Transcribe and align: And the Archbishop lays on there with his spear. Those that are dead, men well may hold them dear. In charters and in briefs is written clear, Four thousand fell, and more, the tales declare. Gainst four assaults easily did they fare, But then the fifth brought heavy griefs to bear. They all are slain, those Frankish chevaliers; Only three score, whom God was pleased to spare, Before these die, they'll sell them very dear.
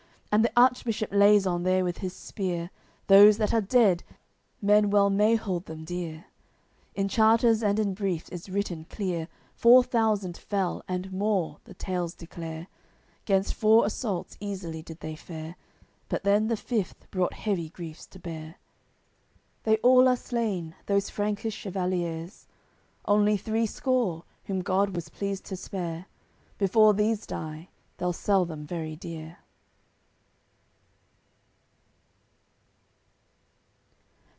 And 0.33 0.45
the 0.45 0.51
Archbishop 0.55 1.11
lays 1.11 1.45
on 1.45 1.63
there 1.63 1.83
with 1.83 1.97
his 1.97 2.15
spear. 2.15 2.69
Those 3.07 3.37
that 3.37 3.53
are 3.53 3.59
dead, 3.59 4.05
men 4.61 4.89
well 4.89 5.09
may 5.09 5.35
hold 5.35 5.65
them 5.65 5.83
dear. 5.83 6.23
In 6.95 7.09
charters 7.09 7.61
and 7.61 7.77
in 7.77 7.93
briefs 7.93 8.29
is 8.29 8.47
written 8.47 8.85
clear, 8.85 9.27
Four 9.55 9.83
thousand 9.83 10.37
fell, 10.37 10.85
and 10.87 11.11
more, 11.11 11.57
the 11.65 11.73
tales 11.73 12.13
declare. 12.15 12.67
Gainst 13.25 13.53
four 13.53 13.85
assaults 13.85 14.37
easily 14.39 14.81
did 14.81 15.01
they 15.01 15.17
fare, 15.17 15.57
But 16.07 16.23
then 16.23 16.47
the 16.47 16.55
fifth 16.55 17.11
brought 17.11 17.33
heavy 17.33 17.67
griefs 17.67 18.05
to 18.05 18.17
bear. 18.17 18.55
They 19.63 19.75
all 19.79 20.07
are 20.07 20.15
slain, 20.15 20.75
those 20.85 21.09
Frankish 21.09 21.57
chevaliers; 21.57 22.47
Only 23.03 23.35
three 23.35 23.65
score, 23.65 24.23
whom 24.45 24.61
God 24.61 24.95
was 24.95 25.09
pleased 25.09 25.43
to 25.47 25.57
spare, 25.57 26.05
Before 26.57 26.93
these 26.93 27.25
die, 27.27 27.67
they'll 27.97 28.13
sell 28.13 28.45
them 28.45 28.65
very 28.65 28.95
dear. 28.95 29.37